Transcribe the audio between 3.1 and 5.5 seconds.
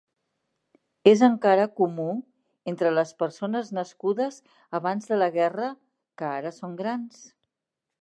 persones nascudes abans de la